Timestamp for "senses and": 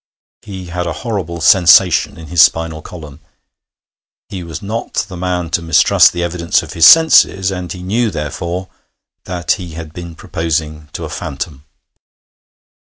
6.87-7.71